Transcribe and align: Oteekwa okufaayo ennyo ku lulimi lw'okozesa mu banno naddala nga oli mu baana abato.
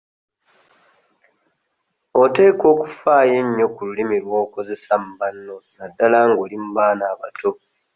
Oteekwa 2.21 2.65
okufaayo 2.73 3.33
ennyo 3.41 3.65
ku 3.73 3.81
lulimi 3.87 4.17
lw'okozesa 4.25 4.93
mu 5.03 5.11
banno 5.19 5.55
naddala 5.77 6.19
nga 6.29 6.39
oli 6.43 6.57
mu 6.63 6.69
baana 6.77 7.03
abato. 7.13 7.51